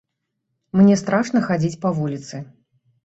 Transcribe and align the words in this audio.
Мне 0.79 0.95
страшна 1.01 1.43
хадзіць 1.49 1.81
па 1.85 1.89
вуліцы. 2.01 2.35